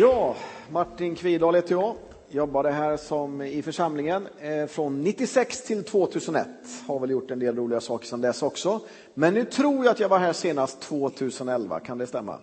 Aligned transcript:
Ja, 0.00 0.36
Martin 0.70 1.14
Kvidal 1.14 1.54
heter 1.54 1.70
jag. 1.70 1.96
Jobbade 2.28 2.70
här 2.70 2.96
som 2.96 3.42
i 3.42 3.62
församlingen 3.62 4.28
eh, 4.40 4.66
från 4.66 5.02
96 5.02 5.62
till 5.62 5.84
2001. 5.84 6.46
Har 6.86 7.00
väl 7.00 7.10
gjort 7.10 7.30
en 7.30 7.38
del 7.38 7.56
roliga 7.56 7.80
saker 7.80 8.06
sedan 8.06 8.20
dess 8.20 8.42
också. 8.42 8.80
Men 9.14 9.34
nu 9.34 9.44
tror 9.44 9.84
jag 9.84 9.92
att 9.92 10.00
jag 10.00 10.08
var 10.08 10.18
här 10.18 10.32
senast 10.32 10.80
2011, 10.80 11.80
kan 11.80 11.98
det 11.98 12.06
stämma? 12.06 12.38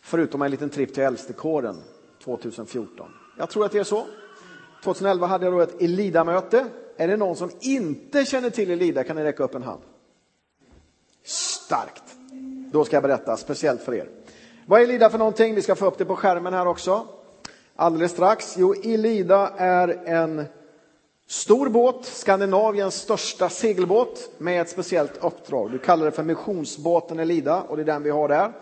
Förutom 0.00 0.42
en 0.42 0.50
liten 0.50 0.70
tripp 0.70 0.94
till 0.94 1.02
Äldstekåren 1.02 1.76
2014. 2.24 3.10
Jag 3.38 3.50
tror 3.50 3.64
att 3.64 3.72
det 3.72 3.78
är 3.78 3.84
så. 3.84 4.06
2011 4.84 5.26
hade 5.26 5.44
jag 5.44 5.54
då 5.54 5.60
ett 5.60 5.82
Elida-möte. 5.82 6.66
Är 6.96 7.08
det 7.08 7.16
någon 7.16 7.36
som 7.36 7.50
inte 7.60 8.24
känner 8.24 8.50
till 8.50 8.70
Elida 8.70 9.04
kan 9.04 9.16
ni 9.16 9.24
räcka 9.24 9.44
upp 9.44 9.54
en 9.54 9.62
hand. 9.62 9.82
Starkt. 11.24 12.04
Då 12.72 12.84
ska 12.84 12.96
jag 12.96 13.02
berätta 13.02 13.36
speciellt 13.36 13.80
för 13.80 13.94
er. 13.94 14.08
Vad 14.66 14.80
är 14.80 14.84
Elida 14.84 15.10
för 15.10 15.18
någonting? 15.18 15.54
Vi 15.54 15.62
ska 15.62 15.74
få 15.74 15.86
upp 15.86 15.98
det 15.98 16.04
på 16.04 16.16
skärmen 16.16 16.54
här 16.54 16.66
också. 16.66 17.06
Alldeles 17.76 18.12
strax. 18.12 18.54
Jo, 18.58 18.74
Elida 18.74 19.52
är 19.56 20.02
en 20.06 20.44
stor 21.26 21.68
båt, 21.68 22.04
Skandinaviens 22.04 22.94
största 22.94 23.48
segelbåt 23.48 24.30
med 24.38 24.60
ett 24.60 24.68
speciellt 24.68 25.24
uppdrag. 25.24 25.70
Du 25.70 25.78
kallar 25.78 26.04
det 26.04 26.12
för 26.12 26.22
missionsbåten 26.22 27.18
Elida 27.18 27.62
och 27.62 27.76
det 27.76 27.82
är 27.82 27.86
den 27.86 28.02
vi 28.02 28.10
har 28.10 28.28
där. 28.28 28.52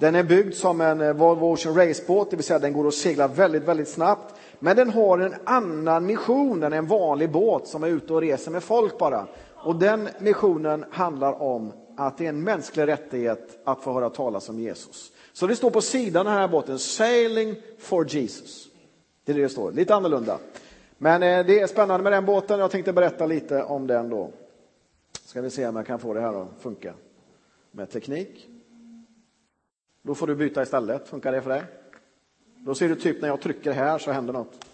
Den 0.00 0.14
är 0.14 0.22
byggd 0.22 0.54
som 0.54 0.80
en 0.80 1.00
eh, 1.00 1.12
Volvo 1.12 1.52
Ocean 1.52 1.74
Race-båt, 1.74 2.30
det 2.30 2.36
vill 2.36 2.44
säga 2.44 2.58
den 2.58 2.72
går 2.72 2.88
att 2.88 2.94
segla 2.94 3.28
väldigt, 3.28 3.62
väldigt 3.62 3.88
snabbt. 3.88 4.34
Men 4.58 4.76
den 4.76 4.90
har 4.90 5.18
en 5.18 5.34
annan 5.44 6.06
mission 6.06 6.62
än 6.62 6.72
en 6.72 6.86
vanlig 6.86 7.30
båt 7.30 7.66
som 7.66 7.84
är 7.84 7.88
ute 7.88 8.12
och 8.12 8.20
reser 8.20 8.50
med 8.50 8.62
folk 8.62 8.98
bara. 8.98 9.26
Och 9.54 9.76
den 9.76 10.08
missionen 10.18 10.84
handlar 10.90 11.42
om 11.42 11.72
att 11.96 12.18
det 12.18 12.24
är 12.24 12.28
en 12.28 12.42
mänsklig 12.42 12.86
rättighet 12.86 13.62
att 13.64 13.82
få 13.82 13.92
höra 13.92 14.10
talas 14.10 14.48
om 14.48 14.60
Jesus. 14.60 15.10
Så 15.34 15.46
det 15.46 15.56
står 15.56 15.70
på 15.70 15.80
sidan 15.80 16.26
av 16.26 16.32
den 16.32 16.40
här 16.40 16.48
båten, 16.48 16.78
Sailing 16.78 17.56
for 17.78 18.06
Jesus. 18.08 18.68
Det 19.24 19.32
är 19.32 19.36
det 19.36 19.42
det 19.42 19.48
står, 19.48 19.72
lite 19.72 19.94
annorlunda. 19.94 20.38
Men 20.98 21.22
eh, 21.22 21.46
det 21.46 21.60
är 21.60 21.66
spännande 21.66 22.02
med 22.02 22.12
den 22.12 22.24
båten, 22.24 22.58
jag 22.60 22.70
tänkte 22.70 22.92
berätta 22.92 23.26
lite 23.26 23.62
om 23.62 23.86
den 23.86 24.10
då. 24.10 24.30
Ska 25.24 25.40
vi 25.40 25.50
se 25.50 25.66
om 25.66 25.76
jag 25.76 25.86
kan 25.86 25.98
få 25.98 26.14
det 26.14 26.20
här 26.20 26.42
att 26.42 26.48
funka 26.60 26.94
med 27.70 27.90
teknik. 27.90 28.48
Då 30.02 30.14
får 30.14 30.26
du 30.26 30.34
byta 30.34 30.62
istället, 30.62 31.08
funkar 31.08 31.32
det 31.32 31.42
för 31.42 31.50
dig? 31.50 31.62
Då 32.56 32.74
ser 32.74 32.88
du 32.88 32.96
typ 32.96 33.20
när 33.20 33.28
jag 33.28 33.40
trycker 33.40 33.72
här 33.72 33.98
så 33.98 34.12
händer 34.12 34.32
något. 34.32 34.64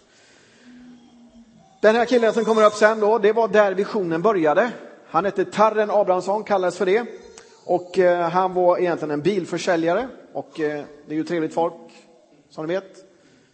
Den 1.81 1.95
här 1.95 2.05
killen 2.05 2.33
som 2.33 2.45
kommer 2.45 2.65
upp 2.65 2.73
sen 2.73 2.99
då, 2.99 3.17
det 3.17 3.33
var 3.33 3.47
där 3.47 3.73
visionen 3.73 4.21
började. 4.21 4.71
Han 5.07 5.25
hette 5.25 5.45
Tarren 5.45 5.91
Abrahamsson, 5.91 6.43
kallades 6.43 6.77
för 6.77 6.85
det. 6.85 7.05
Och 7.65 7.99
eh, 7.99 8.29
han 8.29 8.53
var 8.53 8.77
egentligen 8.77 9.11
en 9.11 9.21
bilförsäljare 9.21 10.07
och 10.33 10.59
eh, 10.59 10.83
det 11.07 11.13
är 11.13 11.17
ju 11.17 11.23
trevligt 11.23 11.53
folk, 11.53 12.07
som 12.49 12.65
ni 12.65 12.73
vet. 12.73 13.05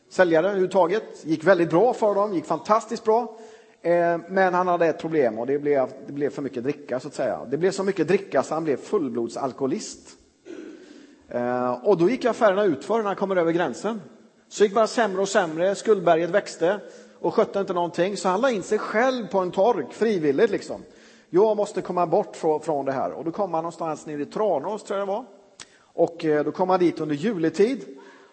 Säljare 0.09 0.45
överhuvudtaget. 0.47 1.03
Gick 1.25 1.43
väldigt 1.43 1.69
bra 1.69 1.93
för 1.93 2.15
dem, 2.15 2.33
gick 2.33 2.45
fantastiskt 2.45 3.03
bra. 3.03 3.37
Eh, 3.81 4.17
men 4.29 4.53
han 4.53 4.67
hade 4.67 4.85
ett 4.85 4.99
problem 4.99 5.39
och 5.39 5.47
det 5.47 5.59
blev, 5.59 5.89
det 6.07 6.13
blev 6.13 6.29
för 6.29 6.41
mycket 6.41 6.63
dricka 6.63 6.99
så 6.99 7.07
att 7.07 7.13
säga. 7.13 7.45
Det 7.49 7.57
blev 7.57 7.71
så 7.71 7.83
mycket 7.83 8.07
dricka 8.07 8.43
så 8.43 8.53
han 8.53 8.63
blev 8.63 8.77
fullblodsalkoholist. 8.77 10.17
Eh, 11.29 11.71
och 11.71 11.97
då 11.97 12.09
gick 12.09 12.25
affärerna 12.25 12.63
utför 12.63 12.97
när 12.97 13.03
han 13.03 13.15
kommer 13.15 13.35
över 13.35 13.51
gränsen. 13.51 14.01
Så 14.49 14.63
gick 14.63 14.73
bara 14.73 14.87
sämre 14.87 15.21
och 15.21 15.29
sämre, 15.29 15.75
skuldberget 15.75 16.29
växte 16.29 16.79
och 17.19 17.33
skötte 17.33 17.59
inte 17.59 17.73
någonting. 17.73 18.17
Så 18.17 18.29
han 18.29 18.41
la 18.41 18.51
in 18.51 18.63
sig 18.63 18.79
själv 18.79 19.27
på 19.27 19.39
en 19.39 19.51
tork 19.51 19.93
frivilligt 19.93 20.51
liksom. 20.51 20.83
Jag 21.29 21.57
måste 21.57 21.81
komma 21.81 22.07
bort 22.07 22.35
från 22.35 22.85
det 22.85 22.91
här. 22.91 23.11
Och 23.11 23.25
då 23.25 23.31
kom 23.31 23.53
han 23.53 23.63
någonstans 23.63 24.05
nere 24.05 24.21
i 24.21 24.25
Tranås, 24.25 24.83
tror 24.83 24.99
jag 24.99 25.07
det 25.07 25.11
var. 25.11 25.25
Och 25.97 26.25
eh, 26.25 26.43
då 26.43 26.51
kom 26.51 26.69
han 26.69 26.79
dit 26.79 26.99
under 26.99 27.15
juletid. 27.15 27.85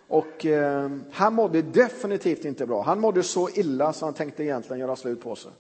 Och 0.09 0.47
eh, 0.47 0.91
han 1.13 1.35
mådde 1.35 1.63
definitivt 1.63 2.45
inte 2.45 2.67
bra. 2.67 2.83
Han 2.83 3.01
mådde 3.01 3.23
så 3.23 3.49
illa 3.51 3.93
så 3.93 4.05
han 4.05 4.15
tänkte 4.15 4.45
egentligen 4.45 4.81
göra 4.81 4.97
slut 4.97 5.23
på 5.23 5.37
sig. 5.37 5.53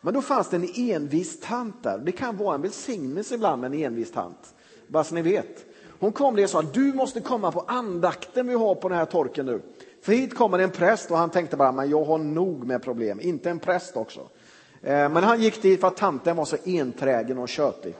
Men 0.00 0.14
då 0.14 0.22
fanns 0.22 0.48
det 0.48 0.56
en 0.56 0.68
envis 0.76 1.40
tant 1.40 1.82
där. 1.82 1.98
Det 1.98 2.12
kan 2.12 2.36
vara 2.36 2.54
en 2.54 2.62
välsignelse 2.62 3.34
ibland 3.34 3.60
med 3.60 3.74
en 3.74 3.78
envis 3.78 4.10
tant. 4.10 4.54
Bara 4.86 5.04
så 5.04 5.14
ni 5.14 5.22
vet. 5.22 5.64
Hon 5.98 6.12
kom 6.12 6.36
dit 6.36 6.44
och 6.44 6.50
sa, 6.50 6.62
du 6.62 6.94
måste 6.94 7.20
komma 7.20 7.52
på 7.52 7.64
andakten 7.66 8.48
vi 8.48 8.54
har 8.54 8.74
på 8.74 8.88
den 8.88 8.98
här 8.98 9.04
torken 9.04 9.46
nu. 9.46 9.60
För 10.02 10.12
hit 10.12 10.34
kommer 10.34 10.58
en 10.58 10.70
präst 10.70 11.10
och 11.10 11.16
han 11.16 11.30
tänkte 11.30 11.56
bara, 11.56 11.72
men 11.72 11.90
jag 11.90 12.04
har 12.04 12.18
nog 12.18 12.66
med 12.66 12.82
problem. 12.82 13.20
Inte 13.20 13.50
en 13.50 13.58
präst 13.58 13.96
också. 13.96 14.20
Eh, 14.82 15.08
men 15.08 15.16
han 15.16 15.42
gick 15.42 15.62
dit 15.62 15.80
för 15.80 15.88
att 15.88 15.96
tanten 15.96 16.36
var 16.36 16.44
så 16.44 16.56
enträgen 16.64 17.38
och 17.38 17.48
tjötig. 17.48 17.94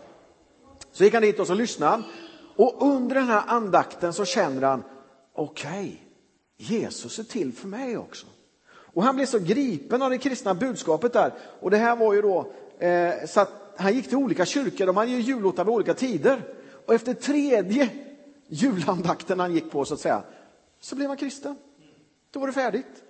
Så 0.92 1.04
gick 1.04 1.15
han 1.15 1.22
dit 1.22 1.41
och 1.41 1.47
så 1.47 1.54
lyssnade 1.54 1.92
han. 1.92 2.04
Och 2.56 2.82
under 2.82 3.14
den 3.14 3.26
här 3.26 3.42
andakten 3.46 4.12
så 4.12 4.24
känner 4.24 4.62
han, 4.62 4.82
okej, 5.34 5.70
okay, 5.70 5.96
Jesus 6.56 7.18
är 7.18 7.24
till 7.24 7.52
för 7.52 7.68
mig 7.68 7.96
också. 7.96 8.26
Och 8.94 9.02
han 9.02 9.16
blev 9.16 9.26
så 9.26 9.38
gripen 9.38 10.02
av 10.02 10.10
det 10.10 10.18
kristna 10.18 10.54
budskapet 10.54 11.12
där. 11.12 11.32
Och 11.60 11.70
det 11.70 11.76
här 11.76 11.96
var 11.96 12.14
ju 12.14 12.22
då, 12.22 12.52
eh, 12.78 13.26
så 13.28 13.41
att 13.41 13.52
han 13.76 13.94
gick 13.94 14.08
till 14.08 14.16
olika 14.16 14.46
kyrkor, 14.46 14.86
de 14.86 14.96
hade 14.96 15.10
ju 15.10 15.20
jullåtar 15.20 15.64
vid 15.64 15.74
olika 15.74 15.94
tider. 15.94 16.42
Och 16.86 16.94
efter 16.94 17.14
tredje 17.14 17.88
julandakten 18.48 19.41
han 19.41 19.54
gick 19.54 19.70
på 19.70 19.84
så 19.84 19.94
att 19.94 20.00
säga, 20.00 20.22
så 20.80 20.96
blev 20.96 21.08
han 21.08 21.16
kristen. 21.16 21.56
Då 22.30 22.41
var 22.41 22.46
det 22.46 22.52
färdigt. 22.52 23.02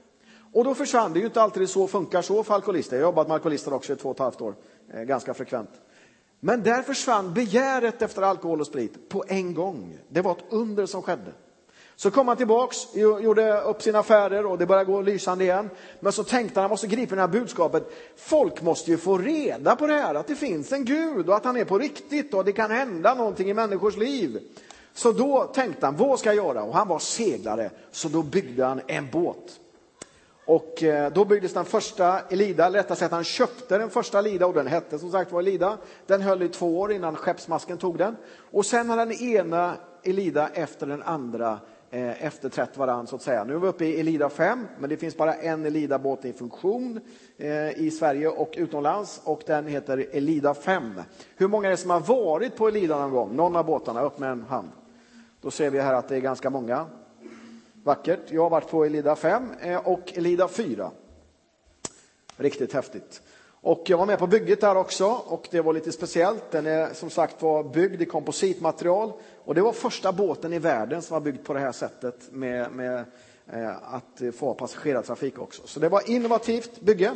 Och 0.53 0.65
då 0.65 0.75
försvann 0.75 1.13
det 1.13 1.19
ju 1.19 1.27
inte 1.27 1.43
alltid 1.43 1.69
så 1.69 1.87
funkar 1.87 2.23
så 2.23 2.43
för 2.43 2.55
alkoholister. 2.55 2.97
Jag 2.97 3.03
har 3.03 3.09
jobbat 3.09 3.29
med 3.29 3.35
alkoholister 3.35 3.75
också 3.75 3.93
i 3.93 3.97
två 3.97 4.09
och 4.09 4.17
ett 4.17 4.21
halvt 4.21 4.41
år, 4.41 4.55
eh, 4.95 5.03
ganska 5.03 5.35
frekvent. 5.35 5.71
Men 6.45 6.63
där 6.63 6.83
försvann 6.83 7.35
begäret 7.35 8.03
efter 8.03 8.23
alkohol 8.23 8.61
och 8.61 8.67
sprit 8.67 9.09
på 9.09 9.25
en 9.29 9.55
gång. 9.55 9.99
Det 10.09 10.21
var 10.21 10.33
ett 10.33 10.45
under 10.51 10.87
som 10.87 11.03
skedde. 11.03 11.33
Så 11.97 12.11
kom 12.11 12.29
han 12.29 12.37
tillbaks, 12.37 12.77
gjorde 12.95 13.61
upp 13.61 13.83
sina 13.83 13.99
affärer 13.99 14.47
och 14.47 14.59
det 14.59 14.67
började 14.67 14.93
gå 14.93 15.03
lysande 15.03 15.45
igen. 15.45 15.71
Men 16.01 16.13
så 16.13 16.25
tänkte 16.25 16.61
han, 16.61 16.63
han 16.63 16.71
måste 16.71 16.87
gripa 16.87 17.15
det 17.15 17.21
här 17.21 17.29
budskapet. 17.29 17.93
Folk 18.17 18.63
måste 18.63 18.91
ju 18.91 18.99
få 18.99 19.19
reda 19.19 19.77
på 19.77 19.87
det 19.87 19.93
här, 19.93 20.15
att 20.15 20.27
det 20.27 20.37
finns 20.37 20.73
en 20.73 20.85
Gud 20.85 21.29
och 21.29 21.37
att 21.37 21.45
han 21.45 21.57
är 21.57 21.65
på 21.65 21.79
riktigt 21.79 22.35
och 22.35 22.41
att 22.41 22.47
det 22.47 22.53
kan 22.53 22.71
hända 22.71 23.15
någonting 23.15 23.51
i 23.51 23.55
människors 23.55 23.97
liv. 23.97 24.39
Så 24.95 25.13
då 25.13 25.45
tänkte 25.45 25.87
han, 25.87 25.97
vad 25.97 26.19
ska 26.19 26.35
jag 26.35 26.47
göra? 26.47 26.63
Och 26.63 26.75
han 26.75 26.89
var 26.89 26.99
seglare, 26.99 27.71
så 27.91 28.09
då 28.09 28.23
byggde 28.23 28.65
han 28.65 28.81
en 28.87 29.11
båt. 29.11 29.61
Och 30.53 30.83
eh, 30.83 31.13
då 31.13 31.25
byggdes 31.25 31.53
den 31.53 31.65
första 31.65 32.21
Elida, 32.21 32.67
eller 32.67 32.79
rättare 32.79 32.99
sagt 32.99 33.13
han 33.13 33.25
köpte 33.25 33.79
den 33.79 33.91
första 33.91 34.19
Elida 34.19 34.47
och 34.47 34.55
den 34.55 34.67
hette 34.67 34.99
som 34.99 35.11
sagt 35.11 35.33
var 35.33 35.41
Elida. 35.41 35.79
Den 36.07 36.23
höll 36.23 36.43
i 36.43 36.49
två 36.49 36.81
år 36.81 36.93
innan 36.93 37.17
skeppsmasken 37.17 37.79
tog 37.79 37.99
den. 37.99 38.17
Och 38.51 38.67
sen 38.67 38.91
har 38.91 38.97
den 38.97 39.13
ena 39.13 39.75
Elida 40.03 40.49
efter 40.49 40.87
den 40.87 41.03
andra 41.03 41.59
eh, 41.91 42.25
efterträtt 42.25 42.77
varandra 42.77 43.07
så 43.07 43.17
att 43.17 43.23
säga. 43.23 43.45
Nu 43.45 43.55
är 43.55 43.59
vi 43.59 43.67
uppe 43.67 43.85
i 43.85 44.01
Elida 44.01 44.29
5, 44.29 44.67
men 44.79 44.91
det 44.91 44.97
finns 44.97 45.17
bara 45.17 45.35
en 45.35 45.67
Elida-båt 45.67 46.25
i 46.25 46.33
funktion 46.33 47.01
eh, 47.39 47.79
i 47.79 47.91
Sverige 47.91 48.29
och 48.29 48.55
utomlands 48.57 49.21
och 49.25 49.43
den 49.47 49.67
heter 49.67 50.07
Elida 50.13 50.55
5. 50.55 51.01
Hur 51.37 51.49
många 51.49 51.67
är 51.67 51.71
det 51.71 51.77
som 51.77 51.91
har 51.91 52.01
varit 52.01 52.57
på 52.57 52.69
Elida 52.69 52.99
någon 52.99 53.11
gång? 53.11 53.37
Någon 53.37 53.57
av 53.57 53.67
båtarna, 53.67 54.03
upp 54.03 54.19
med 54.19 54.31
en 54.31 54.43
hand. 54.43 54.69
Då 55.41 55.51
ser 55.51 55.71
vi 55.71 55.81
här 55.81 55.95
att 55.95 56.09
det 56.09 56.17
är 56.17 56.21
ganska 56.21 56.51
många. 56.51 56.87
Vackert. 57.85 58.21
Jag 58.31 58.43
har 58.43 58.51
varit 58.51 58.69
på 58.69 58.85
Elida 58.85 59.17
5 59.17 59.53
eh, 59.61 59.89
och 59.89 60.13
Elida 60.15 60.49
4. 60.49 60.91
Riktigt 62.37 62.73
häftigt. 62.73 63.23
Och 63.45 63.83
jag 63.87 63.99
var 63.99 64.07
med 64.07 64.19
på 64.19 64.27
bygget 64.27 64.61
där 64.61 64.77
också 64.77 65.07
och 65.07 65.49
det 65.51 65.61
var 65.61 65.73
lite 65.73 65.93
speciellt. 65.93 66.51
Den 66.51 66.67
är 66.67 66.95
som 66.95 67.11
sagt 67.11 67.43
var 67.43 67.65
byggd 67.65 68.03
i 68.03 68.05
kompositmaterial 68.05 69.13
och 69.45 69.55
det 69.55 69.63
var 69.63 69.73
första 69.73 70.13
båten 70.13 70.53
i 70.53 70.59
världen 70.59 71.03
som 71.03 71.15
var 71.15 71.21
byggd 71.21 71.45
på 71.45 71.55
det 71.55 71.61
här 71.61 71.73
sättet 71.73 72.17
med, 72.31 72.73
med 72.73 73.05
eh, 73.53 73.95
att 73.95 74.23
få 74.35 74.47
ha 74.47 74.55
passagerartrafik 74.55 75.39
också. 75.39 75.63
Så 75.65 75.81
det 75.81 75.89
var 75.89 76.11
innovativt 76.11 76.81
bygge. 76.81 77.13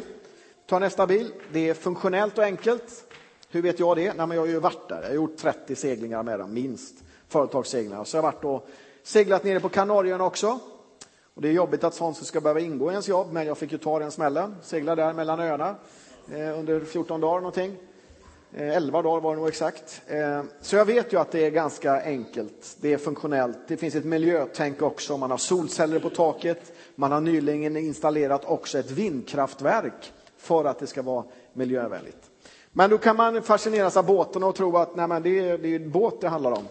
Ta 0.66 0.78
nästa 0.78 1.06
bil. 1.06 1.33
Det 1.53 1.69
är 1.69 1.75
funktionellt 1.75 2.38
och 2.38 2.44
enkelt. 2.44 3.04
Hur 3.50 3.62
vet 3.62 3.81
jag 3.81 3.97
det? 3.97 4.15
Nej, 4.15 4.27
men 4.27 4.31
jag 4.31 4.43
har 4.43 4.48
ju 4.48 4.60
varit 4.60 4.88
där. 4.88 5.03
Jag 5.03 5.09
har 5.09 5.15
gjort 5.15 5.37
30 5.37 5.77
seglingar 5.77 6.22
med 6.22 6.38
dem, 6.38 6.54
minst. 6.54 6.94
Företagsseglingar. 7.28 8.04
Så 8.04 8.16
jag 8.16 8.22
har 8.22 8.33
varit 8.33 8.44
och 8.44 8.69
seglat 9.06 9.44
nere 9.44 9.61
på 9.61 9.69
Kanarieöarna 9.69 10.25
också. 10.25 10.59
Och 11.34 11.43
det 11.43 11.49
är 11.49 11.53
jobbigt 11.53 11.84
att 11.84 11.94
sånt 11.94 12.16
ska 12.16 12.41
behöva 12.41 12.60
ingå 12.60 12.91
i 12.91 12.92
ens 12.92 13.09
jobb, 13.09 13.33
men 13.33 13.47
jag 13.47 13.59
fick 13.59 13.72
ju 13.72 13.78
ta 13.78 13.98
den 13.98 14.10
smällen. 14.10 14.57
Segla 14.63 14.95
där 14.95 15.13
mellan 15.13 15.41
öarna 15.41 15.75
eh, 16.33 16.59
under 16.59 16.80
14 16.80 17.21
dagar 17.21 17.41
någonting. 17.41 17.77
Eh, 18.54 18.77
11 18.77 19.03
dagar 19.03 19.21
var 19.21 19.30
det 19.30 19.41
nog 19.41 19.48
exakt. 19.48 20.03
Eh, 20.07 20.42
så 20.60 20.77
jag 20.77 20.84
vet 20.84 21.13
ju 21.13 21.21
att 21.21 21.30
det 21.30 21.47
är 21.47 21.51
ganska 21.51 22.03
enkelt. 22.03 22.77
Det 22.80 22.92
är 22.92 22.98
funktionellt. 22.98 23.59
Det 23.69 23.77
finns 23.77 23.95
ett 23.95 24.04
miljötänk 24.04 24.83
också. 24.83 25.16
Man 25.16 25.30
har 25.30 25.39
solceller 25.39 25.98
på 25.98 26.10
taket. 26.10 26.72
Man 26.95 27.13
har 27.13 27.21
nyligen 27.21 27.77
installerat 27.77 28.45
också 28.45 28.78
ett 28.78 28.91
vindkraftverk 28.91 30.13
för 30.39 30.65
att 30.65 30.78
det 30.78 30.86
ska 30.86 31.03
vara 31.03 31.25
miljövänligt. 31.53 32.30
Men 32.72 32.91
då 32.91 32.98
kan 32.98 33.16
man 33.16 33.42
fascineras 33.42 33.97
av 33.97 34.07
båten 34.07 34.42
och 34.42 34.54
tro 34.54 34.77
att 34.77 34.97
nej, 34.97 35.09
men 35.09 35.22
det, 35.22 35.39
är, 35.39 35.59
det 35.59 35.69
är 35.69 35.80
en 35.80 35.91
båt 35.91 36.21
det 36.21 36.28
handlar 36.28 36.53
om. 36.53 36.65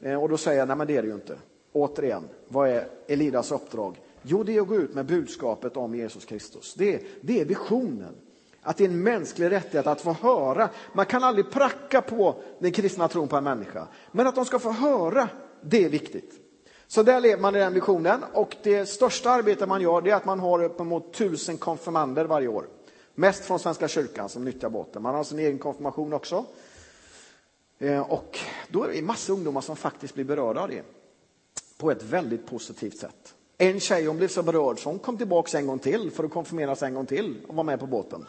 Eh, 0.00 0.22
och 0.22 0.28
då 0.28 0.36
säger 0.36 0.58
jag, 0.58 0.68
nej 0.68 0.76
men 0.76 0.86
det 0.86 0.96
är 0.96 1.02
det 1.02 1.08
ju 1.08 1.14
inte. 1.14 1.36
Återigen, 1.72 2.28
vad 2.48 2.68
är 2.68 2.88
Elidas 3.06 3.52
uppdrag? 3.52 4.00
Jo, 4.22 4.42
det 4.42 4.56
är 4.56 4.60
att 4.60 4.68
gå 4.68 4.76
ut 4.76 4.94
med 4.94 5.06
budskapet 5.06 5.76
om 5.76 5.94
Jesus 5.94 6.24
Kristus. 6.24 6.74
Det, 6.74 7.02
det 7.20 7.40
är 7.40 7.44
visionen. 7.44 8.14
Att 8.62 8.76
det 8.76 8.84
är 8.84 8.88
en 8.88 9.02
mänsklig 9.02 9.50
rättighet 9.50 9.86
att 9.86 10.00
få 10.00 10.12
höra. 10.12 10.68
Man 10.92 11.06
kan 11.06 11.24
aldrig 11.24 11.50
pracka 11.50 12.02
på 12.02 12.34
den 12.58 12.72
kristna 12.72 13.08
tron 13.08 13.28
på 13.28 13.36
en 13.36 13.44
människa. 13.44 13.86
Men 14.12 14.26
att 14.26 14.34
de 14.34 14.44
ska 14.44 14.58
få 14.58 14.70
höra, 14.70 15.28
det 15.62 15.84
är 15.84 15.88
viktigt. 15.88 16.34
Så 16.86 17.02
där 17.02 17.20
lever 17.20 17.42
man 17.42 17.56
i 17.56 17.58
den 17.58 17.74
visionen 17.74 18.24
och 18.32 18.56
det 18.62 18.86
största 18.86 19.30
arbetet 19.30 19.68
man 19.68 19.80
gör 19.80 20.00
det 20.00 20.10
är 20.10 20.14
att 20.14 20.24
man 20.24 20.40
har 20.40 20.62
uppemot 20.62 21.12
tusen 21.12 21.56
konfirmander 21.56 22.24
varje 22.24 22.48
år. 22.48 22.66
Mest 23.14 23.44
från 23.44 23.58
Svenska 23.58 23.88
kyrkan 23.88 24.28
som 24.28 24.44
nyttjar 24.44 24.70
båten. 24.70 25.02
Man 25.02 25.14
har 25.14 25.24
sin 25.24 25.38
egen 25.38 25.58
konfirmation 25.58 26.12
också. 26.12 26.44
Eh, 27.78 28.12
och 28.12 28.38
då 28.68 28.84
är 28.84 28.92
det 28.92 29.02
massa 29.02 29.32
ungdomar 29.32 29.60
som 29.60 29.76
faktiskt 29.76 30.14
blir 30.14 30.24
berörda 30.24 30.60
av 30.60 30.68
det. 30.68 30.82
På 31.82 31.90
ett 31.90 32.02
väldigt 32.02 32.46
positivt 32.46 32.98
sätt. 32.98 33.34
En 33.58 33.80
tjej 33.80 34.06
hon 34.06 34.16
blev 34.16 34.28
så 34.28 34.42
berörd 34.42 34.78
så 34.78 34.88
hon 34.88 34.98
kom 34.98 35.18
tillbaka 35.18 35.58
en 35.58 35.66
gång 35.66 35.78
till 35.78 36.10
för 36.10 36.24
att 36.24 36.30
konfirmeras 36.30 36.82
en 36.82 36.94
gång 36.94 37.06
till 37.06 37.46
och 37.48 37.54
vara 37.54 37.64
med 37.64 37.80
på 37.80 37.86
båten. 37.86 38.26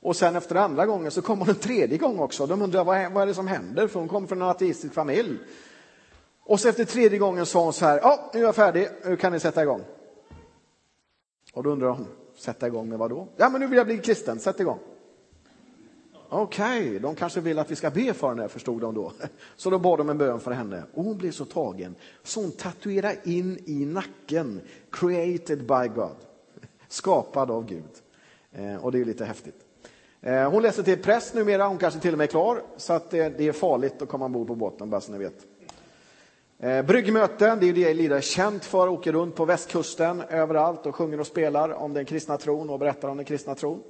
Och 0.00 0.16
sen 0.16 0.36
efter 0.36 0.54
andra 0.54 0.86
gången 0.86 1.10
så 1.10 1.22
kom 1.22 1.38
hon 1.38 1.48
en 1.48 1.54
tredje 1.54 1.98
gång 1.98 2.18
också. 2.18 2.46
De 2.46 2.62
undrar 2.62 2.84
vad 2.84 2.96
är, 2.96 3.10
vad 3.10 3.22
är 3.22 3.26
det 3.26 3.34
som 3.34 3.46
händer? 3.46 3.88
För 3.88 4.00
hon 4.00 4.08
kommer 4.08 4.28
från 4.28 4.42
en 4.42 4.48
ateistisk 4.48 4.94
familj. 4.94 5.38
Och 6.42 6.60
så 6.60 6.68
efter 6.68 6.84
tredje 6.84 7.18
gången 7.18 7.46
sa 7.46 7.64
hon 7.64 7.72
så 7.72 7.84
här, 7.84 7.98
ja 8.02 8.30
nu 8.34 8.40
är 8.40 8.44
jag 8.44 8.54
färdig, 8.54 8.88
nu 9.04 9.16
kan 9.16 9.32
ni 9.32 9.40
sätta 9.40 9.62
igång. 9.62 9.82
Och 11.52 11.62
då 11.62 11.70
undrar 11.70 11.88
hon, 11.88 12.06
sätta 12.36 12.66
igång 12.66 12.88
med 12.88 12.98
vad 12.98 13.10
då? 13.10 13.28
Ja 13.36 13.48
men 13.48 13.60
nu 13.60 13.66
vill 13.66 13.76
jag 13.76 13.86
bli 13.86 13.98
kristen, 13.98 14.38
sätt 14.38 14.60
igång. 14.60 14.78
Okej, 16.28 16.86
okay, 16.86 16.98
de 16.98 17.14
kanske 17.14 17.40
vill 17.40 17.58
att 17.58 17.70
vi 17.70 17.76
ska 17.76 17.90
be 17.90 18.14
för 18.14 18.28
henne, 18.28 18.48
förstod 18.48 18.80
de 18.80 18.94
då. 18.94 19.12
Så 19.56 19.70
då 19.70 19.78
bad 19.78 19.98
de 19.98 20.10
en 20.10 20.18
bön 20.18 20.40
för 20.40 20.50
henne 20.50 20.82
och 20.94 21.04
hon 21.04 21.18
blev 21.18 21.30
så 21.30 21.44
tagen. 21.44 21.94
Så 22.22 22.40
hon 22.40 22.52
tatuerade 22.52 23.16
in 23.24 23.58
i 23.66 23.84
nacken, 23.84 24.60
created 24.90 25.58
by 25.58 25.88
God. 25.94 26.16
Skapad 26.88 27.50
av 27.50 27.66
Gud. 27.66 27.84
Eh, 28.52 28.84
och 28.84 28.92
det 28.92 29.00
är 29.00 29.04
lite 29.04 29.24
häftigt. 29.24 29.54
Eh, 30.20 30.50
hon 30.50 30.62
läser 30.62 30.82
till 30.82 31.02
präst 31.02 31.34
numera, 31.34 31.66
hon 31.66 31.78
kanske 31.78 32.00
till 32.00 32.12
och 32.14 32.18
med 32.18 32.24
är 32.24 32.30
klar. 32.30 32.62
Så 32.76 32.92
att 32.92 33.14
eh, 33.14 33.26
det, 33.36 33.48
är 33.48 33.52
farligt 33.52 34.02
att 34.02 34.08
komma 34.08 34.24
ombord 34.24 34.46
på 34.46 34.54
båten, 34.54 34.90
bara 34.90 35.00
så 35.00 35.12
ni 35.12 35.18
vet. 35.18 35.46
Bryggmöten, 36.86 37.60
det 37.60 37.68
är 37.68 37.72
det 37.72 37.90
Elida 37.90 38.16
är 38.16 38.20
känt 38.20 38.64
för, 38.64 38.88
åker 38.88 39.12
runt 39.12 39.34
på 39.34 39.44
västkusten 39.44 40.22
överallt 40.30 40.86
och 40.86 40.94
sjunger 40.94 41.20
och 41.20 41.26
spelar 41.26 41.70
om 41.70 41.92
den 41.92 42.04
kristna 42.04 42.36
tron 42.36 42.70
och 42.70 42.78
berättar 42.78 43.08
om 43.08 43.16
den 43.16 43.26
kristna 43.26 43.54
tron. 43.54 43.82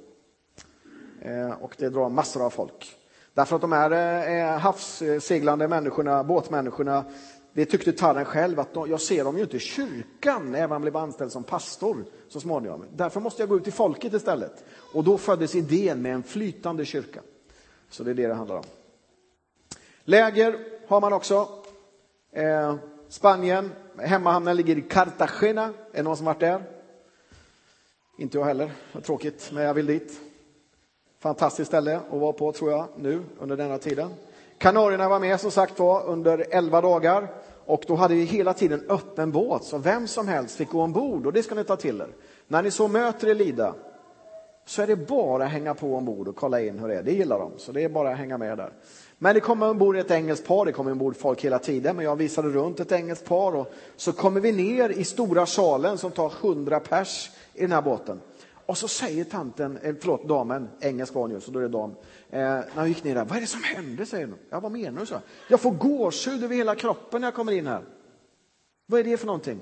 Eh, 1.27 1.63
och 1.63 1.75
det 1.77 1.89
drar 1.89 2.09
massor 2.09 2.45
av 2.45 2.49
folk. 2.49 2.95
Därför 3.33 3.55
att 3.55 3.61
de 3.61 3.71
här 3.71 3.91
eh, 4.29 4.59
havsseglande 4.59 5.65
eh, 5.65 5.69
människorna, 5.69 6.23
båtmänniskorna, 6.23 7.05
det 7.53 7.65
tyckte 7.65 7.91
Tarren 7.91 8.25
själv 8.25 8.59
att 8.59 8.73
de, 8.73 8.89
jag 8.89 9.01
ser 9.01 9.23
dem 9.23 9.37
ju 9.37 9.43
inte 9.43 9.57
i 9.57 9.59
kyrkan 9.59 10.55
även 10.55 10.65
om 10.65 10.71
han 10.71 10.81
blev 10.81 10.97
anställd 10.97 11.31
som 11.31 11.43
pastor 11.43 12.05
så 12.29 12.39
småningom. 12.39 12.85
Därför 12.95 13.19
måste 13.19 13.41
jag 13.41 13.49
gå 13.49 13.57
ut 13.57 13.67
i 13.67 13.71
folket 13.71 14.13
istället. 14.13 14.63
Och 14.93 15.03
då 15.03 15.17
föddes 15.17 15.55
idén 15.55 16.01
med 16.01 16.13
en 16.13 16.23
flytande 16.23 16.85
kyrka. 16.85 17.19
Så 17.89 18.03
det 18.03 18.11
är 18.11 18.15
det 18.15 18.27
det 18.27 18.33
handlar 18.33 18.55
om. 18.55 18.63
Läger 20.03 20.59
har 20.87 21.01
man 21.01 21.13
också. 21.13 21.49
Eh, 22.31 22.75
Spanien, 23.09 23.71
hemmahamnen 23.97 24.55
ligger 24.55 24.77
i 24.77 24.81
Cartagena. 24.81 25.63
Är 25.63 25.97
det 25.97 26.03
någon 26.03 26.17
som 26.17 26.25
varit 26.25 26.39
där? 26.39 26.63
Inte 28.17 28.37
jag 28.37 28.45
heller, 28.45 28.71
tråkigt, 29.03 29.49
men 29.53 29.63
jag 29.63 29.73
vill 29.73 29.85
dit. 29.85 30.26
Fantastiskt 31.19 31.67
ställe 31.67 31.99
att 32.11 32.19
vara 32.19 32.33
på 32.33 32.51
tror 32.51 32.71
jag 32.71 32.87
nu 32.95 33.23
under 33.39 33.57
denna 33.57 33.77
tiden. 33.77 34.09
Kanarierna 34.57 35.09
var 35.09 35.19
med 35.19 35.39
som 35.39 35.51
sagt 35.51 35.79
var 35.79 36.05
under 36.05 36.45
11 36.49 36.81
dagar 36.81 37.27
och 37.65 37.83
då 37.87 37.95
hade 37.95 38.15
vi 38.15 38.23
hela 38.23 38.53
tiden 38.53 38.85
öppen 38.89 39.31
båt 39.31 39.63
så 39.63 39.77
vem 39.77 40.07
som 40.07 40.27
helst 40.27 40.55
fick 40.55 40.69
gå 40.69 40.81
ombord 40.81 41.25
och 41.25 41.33
det 41.33 41.43
ska 41.43 41.55
ni 41.55 41.63
ta 41.63 41.75
till 41.75 42.01
er. 42.01 42.07
När 42.47 42.63
ni 42.63 42.71
så 42.71 42.87
möter 42.87 43.27
Elida 43.27 43.73
så 44.65 44.81
är 44.81 44.87
det 44.87 44.95
bara 44.95 45.45
att 45.45 45.51
hänga 45.51 45.73
på 45.73 45.95
ombord 45.95 46.27
och 46.27 46.35
kolla 46.35 46.61
in 46.61 46.79
hur 46.79 46.87
det 46.87 46.95
är. 46.95 47.03
Det 47.03 47.11
gillar 47.11 47.39
de, 47.39 47.51
så 47.57 47.71
det 47.71 47.83
är 47.83 47.89
bara 47.89 48.09
att 48.09 48.17
hänga 48.17 48.37
med 48.37 48.57
där. 48.57 48.71
Men 49.17 49.33
det 49.33 49.39
kommer 49.39 49.69
ombord 49.69 49.97
ett 49.97 50.11
engelskt 50.11 50.47
par, 50.47 50.65
det 50.65 50.71
kommer 50.71 50.91
ombord 50.91 51.15
folk 51.15 51.45
hela 51.45 51.59
tiden, 51.59 51.95
men 51.95 52.05
jag 52.05 52.15
visade 52.15 52.49
runt 52.49 52.79
ett 52.79 52.91
engelskt 52.91 53.25
par 53.25 53.55
och 53.55 53.73
så 53.95 54.13
kommer 54.13 54.41
vi 54.41 54.51
ner 54.51 54.89
i 54.89 55.03
stora 55.03 55.45
salen 55.45 55.97
som 55.97 56.11
tar 56.11 56.33
100 56.41 56.79
pers 56.79 57.31
i 57.53 57.61
den 57.61 57.71
här 57.71 57.81
båten. 57.81 58.21
Och 58.67 58.77
så 58.77 58.87
säger 58.87 59.23
tanten, 59.23 59.77
eller 59.77 59.99
förlåt 59.99 60.27
damen, 60.27 60.69
engelsk 60.79 61.13
var 61.13 61.39
så 61.39 61.51
då 61.51 61.59
är 61.59 61.63
det 61.63 61.69
dam. 61.69 61.91
Eh, 62.29 62.39
när 62.39 62.75
hon 62.75 62.87
gick 62.87 63.03
ner 63.03 63.15
där, 63.15 63.25
vad 63.25 63.37
är 63.37 63.41
det 63.41 63.47
som 63.47 63.63
händer? 63.63 64.05
säger 64.05 64.27
hon. 64.27 64.37
Ja, 64.49 64.59
vad 64.59 64.71
menar 64.71 64.99
du? 64.99 65.05
Så? 65.05 65.21
Jag 65.49 65.61
får 65.61 65.71
gåshud 65.71 66.43
över 66.43 66.55
hela 66.55 66.75
kroppen 66.75 67.21
när 67.21 67.27
jag 67.27 67.35
kommer 67.35 67.51
in 67.51 67.67
här. 67.67 67.83
Vad 68.85 68.99
är 68.99 69.03
det 69.03 69.17
för 69.17 69.25
någonting? 69.25 69.59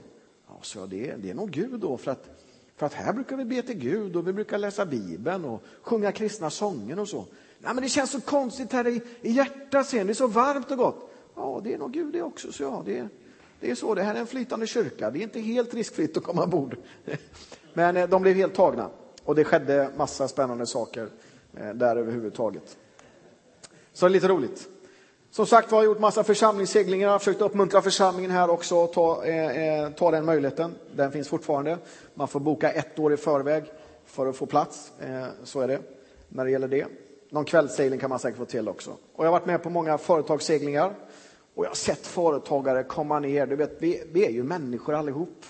Ja, 0.48 0.60
så 0.62 0.80
jag, 0.80 0.90
det, 0.90 1.16
det 1.16 1.30
är 1.30 1.34
nog 1.34 1.52
Gud 1.52 1.80
då, 1.80 1.98
för 1.98 2.12
att, 2.12 2.30
för 2.76 2.86
att 2.86 2.94
här 2.94 3.14
brukar 3.14 3.38
vi 3.38 3.46
be 3.46 3.62
till 3.62 3.78
Gud 3.78 4.16
och 4.16 4.28
vi 4.28 4.34
brukar 4.34 4.58
läsa 4.58 4.86
Bibeln 4.86 5.46
och 5.46 5.64
sjunga 5.82 6.12
kristna 6.12 6.50
sånger 6.50 7.00
och 7.00 7.08
så. 7.08 7.26
Nej, 7.60 7.74
men 7.74 7.84
det 7.84 7.90
känns 7.90 8.12
så 8.12 8.22
konstigt 8.22 8.74
här 8.74 8.88
i, 8.88 9.02
i 9.22 9.32
hjärtat 9.32 9.88
sen, 9.88 10.08
det 10.08 10.12
är 10.12 10.14
så 10.14 10.28
varmt 10.28 10.72
och 10.72 10.78
gott. 10.78 11.10
Ja, 11.36 11.62
det 11.64 11.74
är 11.74 11.78
nog 11.78 11.94
Gud 11.94 12.14
det 12.14 12.22
också, 12.22 12.52
så 12.52 12.64
ja, 12.64 12.84
det, 12.86 13.08
det 13.60 13.72
är 13.72 13.76
så, 13.76 13.96
det 13.96 14.04
här 14.04 14.16
är 14.16 14.20
en 14.20 14.28
flytande 14.28 14.68
kyrka, 14.68 15.12
det 15.12 15.20
är 15.20 15.24
inte 15.24 15.40
helt 15.40 15.74
riskfritt 15.74 16.18
att 16.18 16.24
komma 16.24 16.44
ombord. 16.44 16.78
Men 17.74 17.98
eh, 17.98 18.10
de 18.10 18.22
blev 18.22 18.36
helt 18.36 18.56
tagna 18.56 18.90
och 19.24 19.36
det 19.36 19.44
skedde 19.44 19.90
massa 19.98 20.28
spännande 20.28 20.66
saker 20.66 21.08
eh, 21.58 21.70
där 21.70 21.96
överhuvudtaget. 21.96 22.78
Så 23.94 24.06
det 24.06 24.10
är 24.10 24.14
lite 24.14 24.28
roligt. 24.28 24.70
Som 25.36 25.46
sagt 25.46 25.72
var, 25.72 25.80
har 25.80 25.86
gjort 25.86 26.00
massa 26.00 26.24
församlingsseglingar, 26.24 27.10
har 27.10 27.20
försökt 27.20 27.42
uppmuntra 27.42 27.82
församlingen 27.82 28.32
här 28.32 28.50
också 28.50 28.84
att 28.84 28.94
ta, 28.94 29.26
eh, 29.26 29.84
eh, 29.84 29.90
ta 29.90 30.12
den 30.12 30.26
möjligheten. 30.26 30.76
Den 30.96 31.12
finns 31.12 31.28
fortfarande. 31.28 31.78
Man 32.14 32.28
får 32.28 32.40
boka 32.40 32.72
ett 32.72 33.00
år 33.00 33.14
i 33.14 33.18
förväg 33.18 33.64
för 34.06 34.28
att 34.28 34.36
få 34.36 34.46
plats. 34.46 34.92
Eh, 35.00 35.26
så 35.44 35.62
är 35.62 35.68
det 35.68 35.80
när 36.30 36.46
det 36.46 36.52
gäller 36.52 36.68
det. 36.68 36.86
Någon 37.30 37.46
kvällssegling 37.46 38.00
kan 38.00 38.10
man 38.10 38.20
säkert 38.20 38.38
få 38.38 38.46
till 38.46 38.70
också. 38.70 38.92
Och 38.92 39.26
jag 39.26 39.32
har 39.32 39.40
varit 39.40 39.46
med 39.46 39.64
på 39.64 39.70
många 39.70 39.98
företagsseglingar 39.98 40.94
och 41.56 41.66
jag 41.66 41.70
har 41.70 41.76
sett 41.76 42.08
företagare 42.08 42.84
komma 42.84 43.20
ner. 43.20 43.48
Du 43.48 43.56
vet, 43.56 43.82
vi, 43.82 44.04
vi 44.12 44.26
är 44.26 44.30
ju 44.30 44.44
människor 44.44 44.94
allihop. 44.94 45.46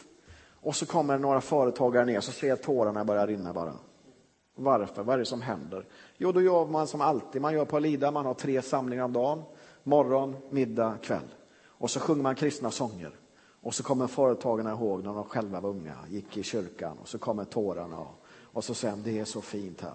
Och 0.62 0.76
så 0.76 0.86
kommer 0.86 1.18
några 1.18 1.42
företagare 1.42 2.06
ner 2.06 2.20
så 2.20 2.32
ser 2.32 2.48
jag 2.48 2.62
tårarna 2.62 3.06
börja 3.06 3.28
rinna 3.28 3.54
bara. 3.54 3.74
Varför? 4.56 5.04
Vad 5.04 5.14
är 5.14 5.20
det 5.20 5.26
som 5.26 5.42
händer? 5.42 5.86
Jo, 6.18 6.32
då 6.32 6.42
gör 6.42 6.66
man 6.66 6.88
som 6.88 7.02
alltid 7.02 7.42
man 7.42 7.54
gör 7.54 7.66
på 7.66 7.80
Lida. 7.80 8.12
Man 8.12 8.26
har 8.26 8.34
tre 8.34 8.62
samlingar 8.62 9.04
om 9.04 9.14
dagen. 9.14 9.44
Morgon, 9.84 10.36
middag, 10.50 10.98
kväll. 11.02 11.36
Och 11.68 11.90
så 11.90 12.00
sjunger 12.00 12.24
man 12.24 12.36
kristna 12.36 12.72
sånger. 12.72 13.12
Och 13.62 13.74
så 13.74 13.84
kommer 13.84 14.08
företagarna 14.08 14.72
ihåg 14.72 15.04
när 15.04 15.14
de 15.14 15.24
själva 15.24 15.60
var 15.60 15.70
unga, 15.70 15.96
gick 16.10 16.38
i 16.38 16.44
kyrkan. 16.44 16.98
Och 17.02 17.08
så 17.08 17.18
kommer 17.18 17.46
tårarna. 17.46 18.08
Och 18.42 18.64
så 18.64 18.74
säger 18.74 18.96
de, 18.96 19.04
det 19.04 19.20
är 19.20 19.26
så 19.26 19.42
fint 19.42 19.82
här. 19.82 19.94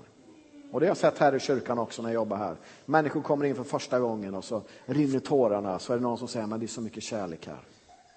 Och 0.73 0.81
det 0.81 0.87
har 0.87 0.91
jag 0.91 0.97
sett 0.97 1.19
här 1.19 1.35
i 1.35 1.41
kyrkan 1.41 1.79
också 1.79 2.03
när 2.03 2.09
jag 2.09 2.15
jobbar 2.15 2.37
här. 2.37 2.57
Människor 2.87 3.23
kommer 3.23 3.45
in 3.45 3.55
för 3.55 3.65
första 3.65 4.01
gången 4.01 4.35
och 4.35 4.45
så 4.45 4.63
rinner 4.87 5.19
tårarna. 5.19 5.79
Så 5.79 5.93
är 5.93 5.97
det 5.97 6.03
någon 6.03 6.19
som 6.19 6.29
säger, 6.29 6.47
men 6.47 6.61
det 6.61 6.67
är 6.67 6.69
så 6.69 6.81
mycket 6.81 7.03
kärlek 7.03 7.47
här. 7.47 7.59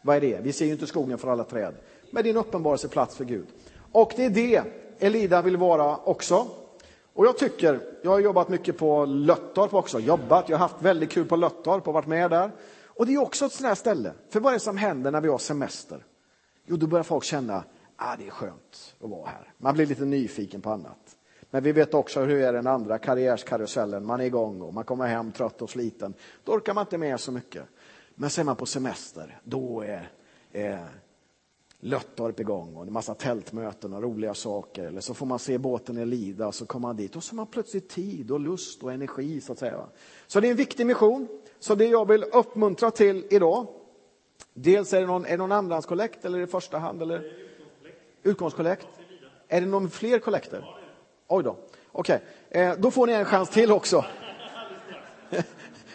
Vad 0.02 0.16
är 0.16 0.22
det? 0.22 0.40
Vi 0.44 0.54
ser 0.54 0.66
ju 0.66 0.72
inte 0.72 0.88
skogen 0.88 1.18
för 1.18 1.28
alla 1.28 1.44
träd 1.44 1.74
Men 2.12 2.24
det 2.24 2.30
är 2.30 2.32
en 2.32 2.38
uppenbarelseplats 2.38 3.16
för 3.16 3.26
Gud. 3.26 3.48
Och 3.92 4.14
det 4.16 4.26
är 4.26 4.30
det 4.30 4.64
Elida 5.00 5.42
vill 5.42 5.58
vara 5.58 5.98
också. 5.98 6.48
Och 7.14 7.26
jag 7.26 7.38
tycker, 7.38 7.80
jag 8.02 8.12
har 8.12 8.20
jobbat 8.20 8.50
mycket 8.50 8.78
på 8.78 9.06
Löttorp 9.06 9.74
också, 9.74 10.00
jobbat, 10.00 10.50
jag 10.50 10.58
har 10.58 10.68
haft 10.68 10.82
väldigt 10.82 11.12
kul 11.12 11.26
på 11.26 11.36
Löttorp 11.36 11.88
och 11.88 11.94
varit 11.94 12.08
med 12.08 12.32
där. 12.32 12.52
Och 12.86 13.06
det 13.06 13.14
är 13.14 13.22
också 13.22 13.46
ett 13.46 13.52
sånt 13.52 13.68
här 13.68 13.76
ställe, 13.76 14.14
för 14.30 14.40
vad 14.40 14.54
är 14.54 14.58
det 14.58 14.64
som 14.64 14.78
händer 14.78 15.12
när 15.12 15.22
vi 15.22 15.28
har 15.28 15.38
semester? 15.38 16.06
Jo, 16.66 16.76
då 16.76 16.88
börjar 16.88 17.04
folk 17.04 17.24
känna, 17.24 17.64
ah, 17.96 18.16
det 18.16 18.28
är 18.28 18.30
skönt 18.30 18.96
att 19.04 19.10
vara 19.10 19.26
här. 19.26 19.54
Man 19.58 19.74
blir 19.74 19.86
lite 19.86 20.06
nyfiken 20.06 20.62
på 20.62 20.70
annat. 20.70 21.18
Men 21.54 21.64
vi 21.64 21.72
vet 21.72 21.94
också 21.94 22.20
hur 22.20 22.40
det 22.40 22.48
är 22.48 22.54
den 22.54 22.68
andra 22.68 22.98
karriärskarusellen, 22.98 24.06
man 24.06 24.22
är 24.22 24.26
igång 24.26 24.62
och 24.62 24.74
man 24.74 24.84
kommer 24.84 25.08
hem 25.08 25.32
trött 25.32 25.62
och 25.62 25.70
sliten. 25.70 26.14
Då 26.44 26.52
orkar 26.52 26.74
man 26.74 26.82
inte 26.82 26.98
med 26.98 27.20
så 27.20 27.32
mycket. 27.32 27.64
Men 28.16 28.30
ser 28.30 28.44
man 28.44 28.56
på 28.56 28.66
semester, 28.66 29.40
då 29.44 29.82
är, 29.82 30.12
är 30.52 30.88
Löttorp 31.80 32.40
igång 32.40 32.76
och 32.76 32.84
en 32.88 32.94
massa 32.94 33.16
tältmöten 33.16 33.94
och 33.94 34.04
roliga 34.04 34.34
saker. 34.34 34.84
Eller 34.84 35.02
så 35.02 35.14
får 35.14 35.26
man 35.26 35.40
se 35.40 35.58
båten 35.58 35.98
i 35.98 36.06
Lida 36.06 36.48
och 36.48 36.56
så 36.56 36.66
kommer 36.66 36.88
man 36.88 36.96
dit 36.96 37.16
och 37.16 37.24
så 37.24 37.32
har 37.32 37.36
man 37.36 37.48
plötsligt 37.48 37.90
tid 37.90 38.32
och 38.32 38.40
lust 38.40 38.84
och 38.84 38.94
energi 38.94 39.42
så 39.42 39.52
att 39.52 39.60
säga. 39.60 39.86
Så 40.28 40.40
det 40.40 40.48
är 40.48 40.52
en 40.52 40.58
viktig 40.58 40.86
mission. 40.86 41.28
Så 41.60 41.76
det 41.76 41.86
jag 41.86 42.08
vill 42.08 42.24
uppmuntra 42.24 42.92
till 42.92 43.26
idag. 43.30 43.68
Dels 44.54 44.94
är 44.94 45.02
det 45.02 45.08
någon, 45.08 45.26
är 45.26 45.30
det 45.30 45.38
någon 45.38 45.52
andrahandskollekt 45.52 46.26
eller 46.26 46.38
är 46.38 46.42
det 46.42 46.48
första 46.48 46.78
hand? 46.78 47.02
Eller? 47.02 47.34
Utgångskollekt. 48.24 48.88
Är 49.48 49.62
det 49.62 49.68
någon 49.68 49.90
fler 49.90 50.20
kollekter? 50.20 50.83
Oj 51.28 51.44
då. 51.44 51.58
Okej, 51.92 52.22
okay. 52.50 52.62
eh, 52.62 52.74
då 52.78 52.92
får 52.92 53.08
ni 53.08 53.14
en 53.14 53.26
chans 53.26 53.50
till 53.50 53.72
också. 53.72 54.06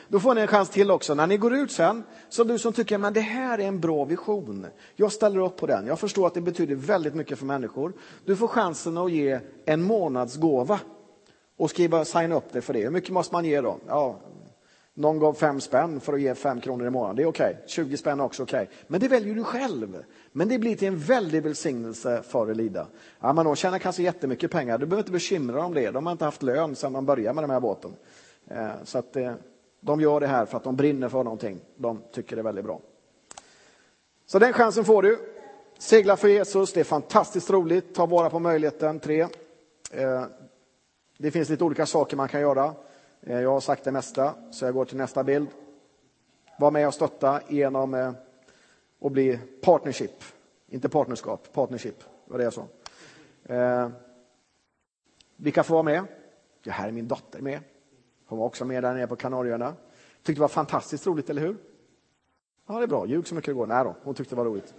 Då 0.08 0.20
får 0.20 0.34
ni 0.34 0.40
en 0.40 0.46
chans 0.46 0.70
till 0.70 0.90
också. 0.90 1.14
När 1.14 1.26
ni 1.26 1.36
går 1.36 1.54
ut 1.54 1.72
sen, 1.72 2.04
så 2.28 2.44
du 2.44 2.58
som 2.58 2.72
tycker 2.72 3.06
att 3.06 3.14
det 3.14 3.20
här 3.20 3.58
är 3.58 3.68
en 3.68 3.80
bra 3.80 4.04
vision. 4.04 4.66
Jag 4.96 5.12
ställer 5.12 5.40
upp 5.40 5.56
på 5.56 5.66
den. 5.66 5.86
Jag 5.86 5.98
förstår 5.98 6.26
att 6.26 6.34
det 6.34 6.40
betyder 6.40 6.74
väldigt 6.74 7.14
mycket 7.14 7.38
för 7.38 7.46
människor. 7.46 7.92
Du 8.24 8.36
får 8.36 8.48
chansen 8.48 8.98
att 8.98 9.12
ge 9.12 9.40
en 9.64 9.82
månads 9.82 10.36
gåva 10.36 10.80
och 11.56 11.70
skriva, 11.70 12.04
signa 12.04 12.34
upp 12.34 12.52
dig 12.52 12.62
för 12.62 12.72
det. 12.72 12.80
Hur 12.80 12.90
mycket 12.90 13.10
måste 13.10 13.34
man 13.34 13.44
ge 13.44 13.60
då? 13.60 13.76
Ja, 13.86 14.16
någon 14.98 15.18
gav 15.18 15.34
fem 15.34 15.60
spänn 15.60 16.00
för 16.00 16.12
att 16.12 16.20
ge 16.20 16.34
fem 16.34 16.60
kronor 16.60 16.86
i 16.86 16.90
månaden. 16.90 17.16
Det 17.16 17.22
är 17.22 17.26
okej. 17.26 17.50
Okay. 17.50 17.62
20 17.66 17.96
spänn 17.96 18.20
är 18.20 18.24
också 18.24 18.42
okej. 18.42 18.62
Okay. 18.62 18.74
Men 18.86 19.00
det 19.00 19.08
väljer 19.08 19.34
du 19.34 19.44
själv. 19.44 20.04
Men 20.32 20.48
det 20.48 20.58
blir 20.58 20.76
till 20.76 20.88
en 20.88 20.98
väldig 20.98 21.42
välsignelse 21.42 22.22
för 22.22 22.50
Elida. 22.50 22.86
Ja, 23.20 23.32
man 23.32 23.56
tjänar 23.56 23.78
kanske 23.78 24.02
jättemycket 24.02 24.50
pengar. 24.50 24.78
Du 24.78 24.86
behöver 24.86 25.02
inte 25.02 25.12
bekymra 25.12 25.56
dig 25.56 25.64
om 25.64 25.74
det. 25.74 25.90
De 25.90 26.06
har 26.06 26.12
inte 26.12 26.24
haft 26.24 26.42
lön 26.42 26.76
sedan 26.76 26.92
de 26.92 27.06
började 27.06 27.34
med 27.34 27.44
den 27.44 27.50
här 27.50 27.60
båten. 27.60 27.90
Eh, 28.50 28.68
så 28.84 28.98
att, 28.98 29.16
eh, 29.16 29.32
de 29.80 30.00
gör 30.00 30.20
det 30.20 30.26
här 30.26 30.46
för 30.46 30.56
att 30.56 30.64
de 30.64 30.76
brinner 30.76 31.08
för 31.08 31.24
någonting. 31.24 31.60
De 31.76 32.00
tycker 32.12 32.36
det 32.36 32.40
är 32.40 32.44
väldigt 32.44 32.64
bra. 32.64 32.80
Så 34.26 34.38
den 34.38 34.52
chansen 34.52 34.84
får 34.84 35.02
du. 35.02 35.18
Segla 35.78 36.16
för 36.16 36.28
Jesus, 36.28 36.72
det 36.72 36.80
är 36.80 36.84
fantastiskt 36.84 37.50
roligt. 37.50 37.94
Ta 37.94 38.06
vara 38.06 38.30
på 38.30 38.38
möjligheten. 38.38 39.00
Tre. 39.00 39.20
Eh, 39.90 40.24
det 41.18 41.30
finns 41.30 41.48
lite 41.48 41.64
olika 41.64 41.86
saker 41.86 42.16
man 42.16 42.28
kan 42.28 42.40
göra. 42.40 42.74
Eh, 43.20 43.40
jag 43.40 43.50
har 43.50 43.60
sagt 43.60 43.84
det 43.84 43.92
mesta, 43.92 44.34
så 44.50 44.64
jag 44.64 44.74
går 44.74 44.84
till 44.84 44.96
nästa 44.96 45.24
bild. 45.24 45.48
Var 46.58 46.70
med 46.70 46.86
och 46.86 46.94
stötta 46.94 47.40
genom 47.48 47.94
eh, 47.94 48.12
att 49.00 49.12
bli 49.12 49.38
partnership. 49.62 50.24
Inte 50.68 50.88
partnerskap, 50.88 51.52
partnership. 51.52 52.04
var 52.24 52.38
det 52.38 52.44
jag 52.44 52.52
sa. 52.52 52.66
Eh, 53.54 53.88
vilka 55.36 55.62
får 55.62 55.74
vara 55.74 55.82
med? 55.82 56.04
Ja, 56.62 56.72
här 56.72 56.88
är 56.88 56.92
min 56.92 57.08
dotter 57.08 57.40
med. 57.40 57.60
Hon 58.26 58.38
var 58.38 58.46
också 58.46 58.64
med 58.64 58.82
där 58.82 58.94
nere 58.94 59.06
på 59.06 59.16
Kanarieöarna. 59.16 59.74
Tyckte 60.22 60.32
det 60.32 60.40
var 60.40 60.48
fantastiskt 60.48 61.06
roligt, 61.06 61.30
eller 61.30 61.42
hur? 61.42 61.56
Ja, 62.66 62.74
det 62.74 62.82
är 62.82 62.86
bra. 62.86 63.06
Ljug 63.06 63.26
så 63.26 63.34
mycket 63.34 63.48
det 63.48 63.54
går. 63.54 63.66
Nej 63.66 63.84
då, 63.84 63.94
hon 64.02 64.14
tyckte 64.14 64.34
det 64.34 64.38
var 64.38 64.44
roligt. 64.44 64.74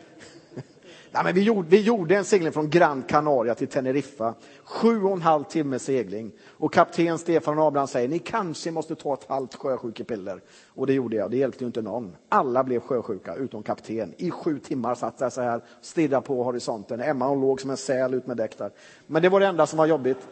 Nej, 1.12 1.24
men 1.24 1.34
vi, 1.34 1.44
gjorde, 1.44 1.70
vi 1.70 1.82
gjorde 1.82 2.16
en 2.16 2.26
segling 2.26 2.52
från 2.52 2.70
Gran 2.70 3.04
Canaria 3.04 3.56
till 3.56 3.68
Teneriffa. 3.68 4.34
Sju 4.64 5.04
och 5.04 5.12
en 5.12 5.22
halv 5.22 5.44
timme 5.44 5.80
segling. 5.80 6.32
Och 6.48 6.74
kapten 6.74 7.18
Stefan 7.18 7.60
Abraham 7.60 7.88
säger, 7.88 8.08
ni 8.08 8.20
kanske 8.20 8.72
måste 8.72 8.96
ta 8.96 9.14
ett 9.14 9.30
halvt 9.30 9.56
sjösjukepiller. 9.56 10.42
Och 10.68 10.88
det 10.88 10.94
gjorde 10.94 11.16
jag. 11.16 11.32
Det 11.32 11.38
hjälpte 11.38 11.64
ju 11.64 11.68
inte 11.68 11.82
någon. 11.82 12.16
Alla 12.30 12.64
blev 12.64 12.80
sjösjuka, 12.80 13.36
utom 13.36 13.64
kapten. 13.64 14.14
I 14.18 14.32
sju 14.32 14.60
timmar 14.60 14.96
satt 14.96 15.22
jag 15.22 15.34
så 15.34 15.42
här, 15.42 15.62
stirrade 15.82 16.26
på 16.26 16.44
horisonten. 16.44 17.00
Emma 17.00 17.28
hon 17.28 17.42
låg 17.42 17.62
som 17.62 17.70
en 17.70 17.78
säl 17.78 18.14
ut 18.14 18.28
med 18.28 18.38
däck 18.38 18.58
där. 18.58 18.72
Men 19.08 19.22
det 19.22 19.30
var 19.30 19.40
det 19.40 19.48
enda 19.48 19.68
som 19.68 19.78
var 19.78 19.86
jobbigt. 19.86 20.28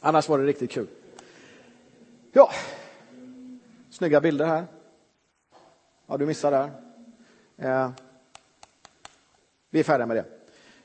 Annars 0.00 0.28
var 0.28 0.38
det 0.38 0.44
riktigt 0.44 0.70
kul. 0.70 0.86
Ja, 2.32 2.50
snygga 3.90 4.20
bilder 4.20 4.46
här. 4.46 4.64
Ja, 6.06 6.16
du 6.16 6.26
missade 6.26 6.70
där. 7.56 7.84
Eh, 7.84 7.90
vi 9.70 9.80
är 9.80 9.84
färdiga 9.84 10.06
med 10.06 10.16
det. 10.16 10.24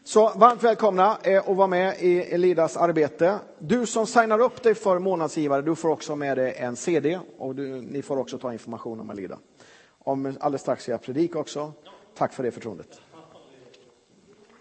Så 0.04 0.32
varmt 0.36 0.64
välkomna 0.64 1.18
eh, 1.24 1.50
att 1.50 1.58
vara 1.58 1.68
med 1.68 1.96
i 2.00 2.22
Elidas 2.22 2.78
arbete. 2.78 3.40
Du 3.60 3.86
som 3.86 4.08
signar 4.08 4.40
upp 4.40 4.64
dig 4.64 4.76
för 4.76 5.00
månadsgivare, 5.00 5.62
du 5.62 5.76
får 5.76 5.90
också 5.90 6.16
med 6.16 6.38
dig 6.38 6.56
en 6.58 6.76
CD 6.76 7.20
och 7.38 7.56
du, 7.56 7.82
ni 7.82 8.02
får 8.02 8.18
också 8.18 8.38
ta 8.38 8.54
information 8.54 9.00
om 9.00 9.10
Elida. 9.10 9.38
Om 10.00 10.26
alldeles 10.40 10.62
strax 10.62 10.84
ska 10.84 10.92
jag 10.92 11.02
predika 11.02 11.40
också. 11.40 11.74
Tack 12.18 12.34
för 12.34 12.44
det 12.44 12.52
förtroendet. 12.52 13.02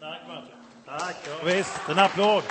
Tack 0.00 0.20
Martin. 0.28 0.54
Tack. 0.86 1.16
Ja, 1.26 1.54
visst, 1.54 1.80
en 1.88 1.98
applåd. 1.98 2.42